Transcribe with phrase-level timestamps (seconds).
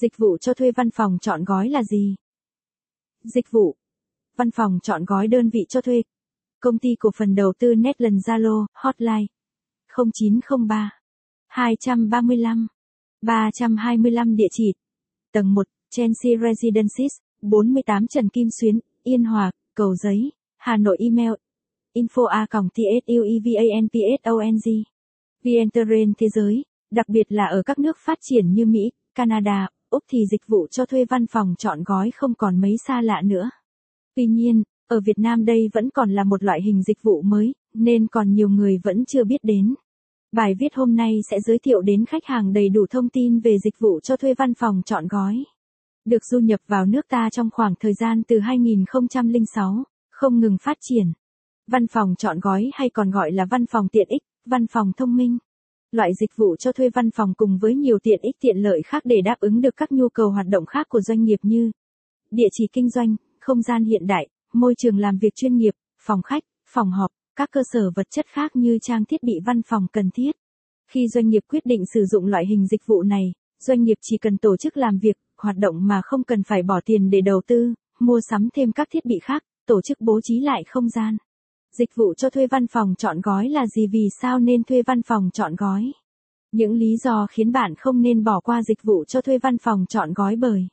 [0.00, 2.14] Dịch vụ cho thuê văn phòng chọn gói là gì?
[3.24, 3.76] Dịch vụ.
[4.36, 6.02] Văn phòng chọn gói đơn vị cho thuê.
[6.60, 9.26] Công ty cổ phần đầu tư Netland Zalo, hotline
[9.88, 10.90] 0903
[11.46, 12.66] 235
[13.22, 14.72] 325 địa chỉ
[15.32, 17.12] tầng 1, Chelsea Residences,
[17.42, 21.32] 48 Trần Kim Xuyến, Yên Hòa, Cầu Giấy, Hà Nội email
[21.94, 24.82] info a tsuevanpsong
[25.44, 25.68] VN
[26.18, 29.68] thế giới, đặc biệt là ở các nước phát triển như Mỹ, Canada,
[29.98, 33.22] Úc thì dịch vụ cho thuê văn phòng chọn gói không còn mấy xa lạ
[33.24, 33.50] nữa.
[34.16, 37.54] Tuy nhiên, ở Việt Nam đây vẫn còn là một loại hình dịch vụ mới,
[37.74, 39.74] nên còn nhiều người vẫn chưa biết đến.
[40.32, 43.58] Bài viết hôm nay sẽ giới thiệu đến khách hàng đầy đủ thông tin về
[43.58, 45.44] dịch vụ cho thuê văn phòng chọn gói.
[46.04, 50.76] Được du nhập vào nước ta trong khoảng thời gian từ 2006, không ngừng phát
[50.80, 51.12] triển.
[51.70, 55.16] Văn phòng chọn gói hay còn gọi là văn phòng tiện ích, văn phòng thông
[55.16, 55.38] minh.
[55.92, 59.02] Loại dịch vụ cho thuê văn phòng cùng với nhiều tiện ích tiện lợi khác
[59.04, 61.70] để đáp ứng được các nhu cầu hoạt động khác của doanh nghiệp như
[62.30, 66.22] địa chỉ kinh doanh, không gian hiện đại, môi trường làm việc chuyên nghiệp, phòng
[66.22, 69.86] khách, phòng họp, các cơ sở vật chất khác như trang thiết bị văn phòng
[69.92, 70.32] cần thiết.
[70.90, 74.18] Khi doanh nghiệp quyết định sử dụng loại hình dịch vụ này, doanh nghiệp chỉ
[74.18, 77.42] cần tổ chức làm việc, hoạt động mà không cần phải bỏ tiền để đầu
[77.46, 81.16] tư, mua sắm thêm các thiết bị khác, tổ chức bố trí lại không gian.
[81.72, 85.02] Dịch vụ cho thuê văn phòng chọn gói là gì, vì sao nên thuê văn
[85.02, 85.92] phòng chọn gói?
[86.52, 89.84] Những lý do khiến bạn không nên bỏ qua dịch vụ cho thuê văn phòng
[89.88, 90.68] chọn gói bởi